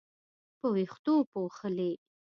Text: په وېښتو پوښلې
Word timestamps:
په 0.59 0.67
وېښتو 0.73 1.13
پوښلې 1.31 1.91